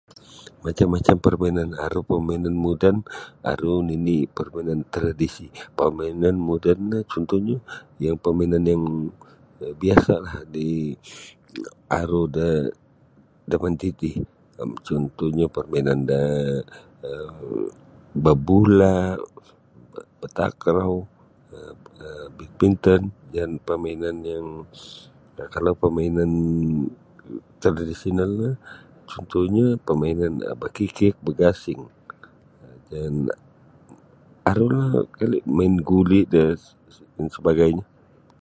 Macam-macam 0.65 1.15
permainan 1.25 1.69
aru 1.85 2.01
permainan 2.11 2.53
moden 2.65 2.95
aru 3.51 3.73
nini' 3.89 4.21
permainan 4.37 4.79
tradisi. 4.95 5.47
Pemainan 5.79 6.35
moden 6.49 6.79
no 6.91 6.97
cuntuhnyo 7.11 7.57
yang 8.05 8.15
pemainan 8.25 8.63
yang 8.73 8.83
biasalah 9.81 10.35
di 10.55 10.67
aru 11.99 12.21
damati 13.51 13.89
ti 13.99 14.09
cuntuhnyo 14.85 15.45
permainan 15.55 15.99
da 16.11 16.21
um 17.09 17.69
babula' 18.25 19.01
um 19.17 19.23
batakrau 20.21 20.93
um 21.55 21.77
bidminton 22.37 23.01
jaan 23.33 23.51
pemainan 23.67 24.17
yang 24.33 24.45
kalau 25.55 25.73
pemainan 25.83 26.31
tradisional 27.61 28.31
no 28.41 28.49
cuntuhnyo 29.11 29.65
pemainan 29.87 30.33
bakikik 30.63 31.13
bagasing 31.25 31.81
dan 32.89 33.13
arulah 34.49 34.89
kali' 35.19 35.43
main 35.57 35.75
guli 35.89 36.19
da 36.33 36.45
dan 37.17 37.27
sebagainyo. 37.35 37.83